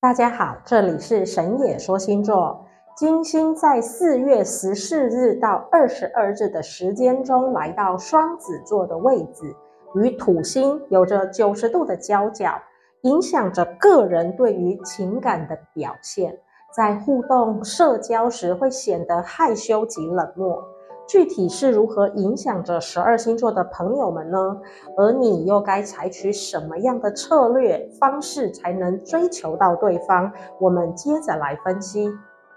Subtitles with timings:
[0.00, 2.64] 大家好，这里是神野说星座。
[2.96, 9.56] 金星在四月十四日到二十二日的时间中来到双子座的位置，
[9.96, 12.62] 与土星有着九十度的交角，
[13.02, 16.38] 影响着个人对于情感的表现。
[16.72, 20.62] 在互动社交时会显得害羞及冷漠。
[21.08, 24.60] 具体是如何影响着十二星座的朋友们呢？
[24.96, 30.30] 而你又该采取什么样的策略方式才能追求到对方？
[30.60, 32.12] 我们接着来分析。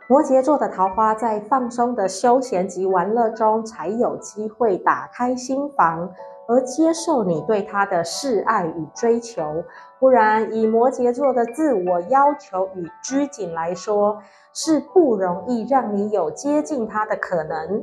[0.10, 6.10] 摩羯座的桃花在放松的休闲及玩乐中才有机会打开心房，
[6.50, 9.64] 而接受你对他的示爱与追求。
[9.98, 14.18] 不然，以摩羯座的自我要求与拘谨来说，
[14.54, 17.82] 是不容易让你有接近他的可能。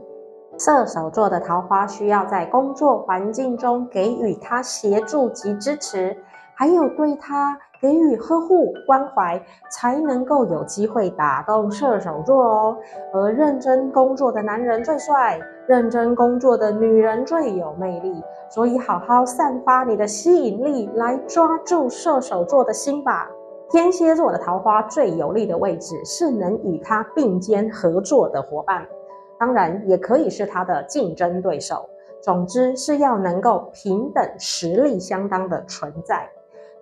[0.59, 6.17] 射手座的桃花需要在工作环境中给予他协助及支持，
[6.55, 9.41] 还有对他给予呵护关怀，
[9.71, 12.77] 才能够有机会打动射手座哦。
[13.15, 15.39] 而认真工作的男人最帅，
[15.69, 23.31] 认真工作的女人最有魅力，所以好好散发你的吸引力，来抓住射手座的心吧。
[23.71, 28.85] 天蝎座的桃花最有利的位置是能与他并肩合作的伙伴。
[29.39, 31.89] 当然，也可以是他的竞争对手。
[32.21, 36.29] 总之，是要能够平等、实力相当的存在。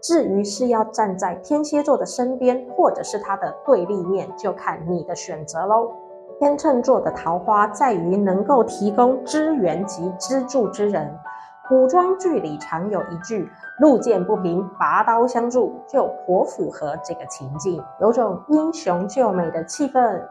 [0.00, 5.90] 至于是要站在天蝎座的身边，或者是他的对立面，就看你的选择喽。
[6.38, 11.14] 天秤座的桃花在于能够提供支援及资助之人。
[11.68, 20.22] 古装剧里常有一句“路见不平，拔刀相助”，就颇符合这个情境，有种英雄救美的气氛。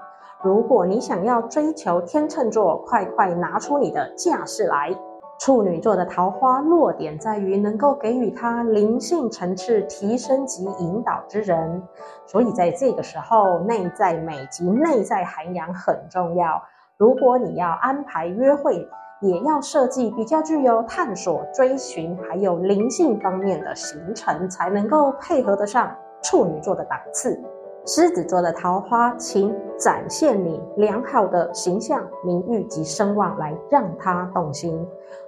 [0.45, 4.95] 如果你想要追求天秤座，快快拿出你的架势来。
[5.39, 11.81] 处女座的桃花落点在于能够给予他灵性层次提升及引导之人，
[12.27, 16.61] 所以在这个时候，内在美及内在涵养很重要。
[16.95, 18.87] 如果你要安排约会，
[19.21, 25.91] 也要设计比较具有探索、追寻还有灵性方面的行程，才能够配合得上
[26.21, 27.43] 处女座的档次。
[27.87, 34.83] 狮子座的桃花，请展现你良好的形象、名誉及声望，来让他动心。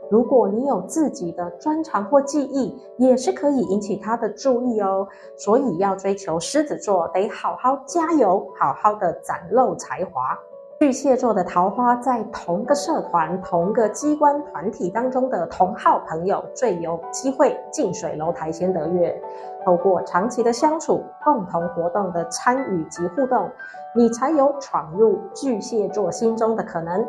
[0.09, 5.07] 如果你有自己的专长或技艺，也是可以引起他的注意哦。
[5.35, 10.35] 所以要追求狮子座，得好好加油，好好的展露才华。
[10.79, 19.19] 巨蟹座的桃花，在同个社团、同个机关团体当中的同好朋友，最有机会近水楼台先得月。
[19.65, 23.49] 透过长期的相处、共同活动的参与及互动，
[23.95, 27.03] 你才有闯入巨蟹座心中的可能。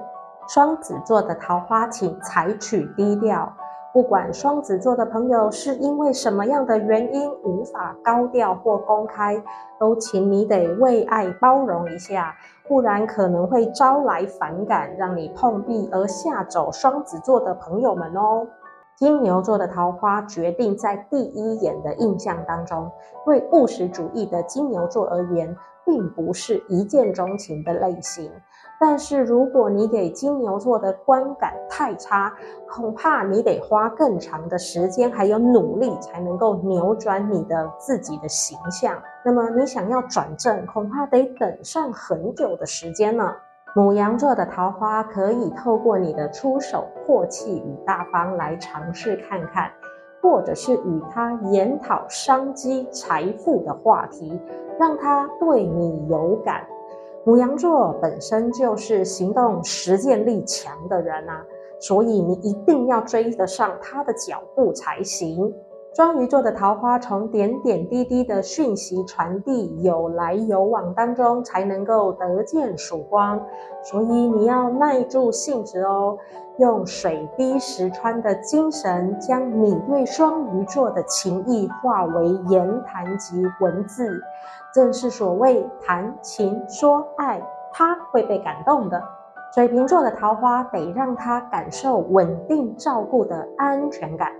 [0.48, 3.52] 双子座的桃花，请采取低调。
[3.98, 9.42] 不管双子座的朋友是因为什么样的原因无法高调或公开，
[9.76, 12.32] 都请你得为爱包容一下，
[12.69, 18.47] 不然可能会招来反感，让你碰壁而吓走双子座的朋友们哦。
[18.94, 22.88] 金牛座的桃花决定在第一眼的印象当中，
[23.25, 28.30] 对务实主义的金牛座而言，并不是一见钟情的类型。
[28.81, 32.33] 但是如果你给金牛座的观感太差，
[32.69, 38.94] 恐怕你得花更长的时间还有努力，才能够扭转你的自己的形象。
[39.25, 43.34] 那么你想要转正，恐怕得等上很久的时间呢。
[43.75, 49.71] 母羊座的桃花可以透过你的出手阔气与大方来尝试看看，
[50.22, 54.41] 或者是与他研讨商机、财富的话题，
[54.78, 56.65] 让他对你有感。
[57.28, 61.44] 母羊座本身就是行动实践力强的人啊，
[61.78, 65.53] 所以你一定要追得上他的脚步才行。
[65.94, 73.41] 双鱼座的桃花从点点滴滴的讯息传递、有来有往当中，才能够得见曙光。
[73.82, 76.16] 所以你要耐住性子哦，
[76.59, 84.22] 用水滴石穿的精神，将你对双鱼座的情意化为言谈及文字。
[84.72, 87.42] 正是所谓谈情说爱，
[87.72, 89.03] 他会被感动的。
[89.53, 94.30] 水瓶座的桃花得让他感受稳定照顾的安全感。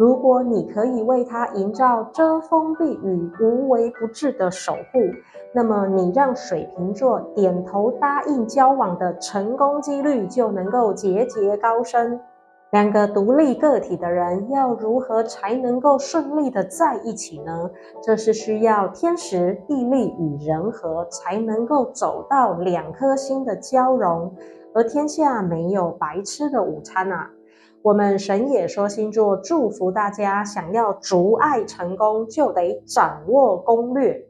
[0.00, 4.98] 如果你可以为他营造遮风避雨、无微不至的守护，
[5.54, 12.18] 那么你让水瓶座点头答应交往的成功几率就能够节节高升。
[12.70, 17.70] 两个独立个体的人要如何才能够顺利的在一起呢？
[18.02, 24.34] 这是需要天时地利与人和才能够走到两颗心的交融，
[24.72, 27.30] 而天下没有白吃的午餐啊。
[27.82, 34.29] 我们神也说星座祝福大家，想要逐爱成功，就得掌握攻略。